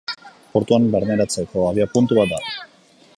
Portuan 0.53 0.87
barneratzeko 0.95 1.67
abiapuntu 1.69 2.21
bat 2.21 2.35
da. 2.35 2.43